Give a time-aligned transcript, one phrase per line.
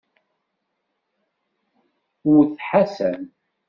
[2.27, 3.21] Wwet Ḥasan.